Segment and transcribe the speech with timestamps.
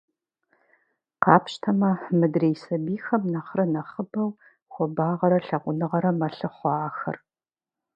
[1.23, 4.29] Къапщтэмэ, мыдрей сабийхэм нэхърэ нэхъыбэу
[4.71, 7.17] хуабагъэрэ лъагъуныгъэрэ мэлъыхъуэ ахэр.